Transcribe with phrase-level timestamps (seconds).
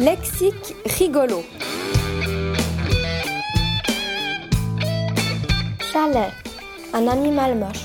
[0.00, 1.44] Lexique rigolo.
[5.92, 6.32] Chalet,
[6.94, 7.84] un animal moche.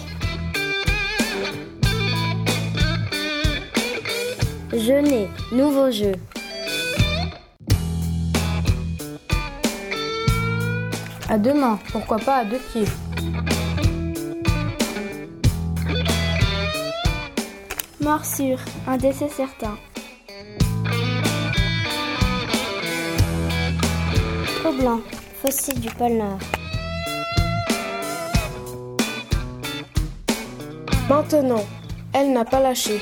[4.72, 6.14] Jeûner, nouveau jeu.
[11.28, 12.86] À deux mains, pourquoi pas à deux pieds.
[18.00, 19.76] Morsure, un décès certain.
[24.66, 25.00] Trop blanc,
[25.44, 26.40] fossile du pôle Nord.
[31.08, 31.64] Maintenant,
[32.12, 33.00] elle n'a pas lâché.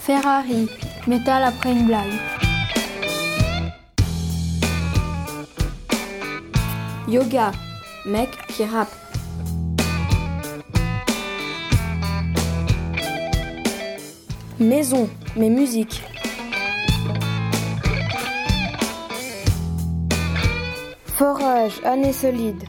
[0.00, 0.70] Ferrari,
[1.06, 2.14] métal après une blague.
[7.08, 7.52] Yoga,
[8.06, 8.88] mec qui rappe.
[14.58, 16.02] Maison, mais musique.
[21.20, 22.64] Forage, année solide.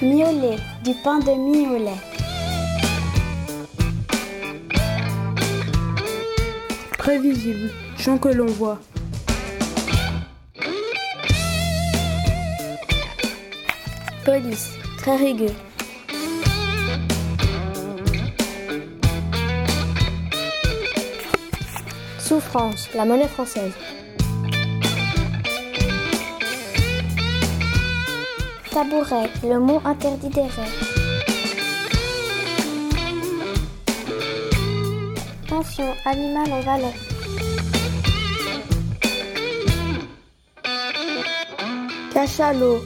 [0.00, 1.90] Miolet, du pain de lait.
[6.96, 8.78] Prévisible, chant que l'on voit.
[14.24, 15.52] Police, très rigueux.
[22.30, 23.72] Souffrance, la monnaie française.
[28.70, 30.80] Tabouret, le mot interdit des rêves.
[35.48, 36.94] Pension, animal en valais.
[42.14, 42.78] Cachalot,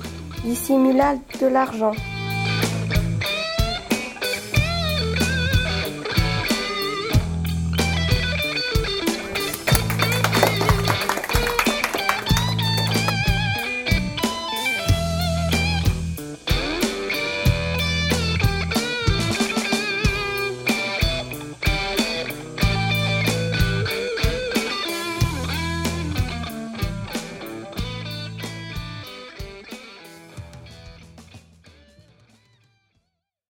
[0.42, 1.92] dissimula de l'argent.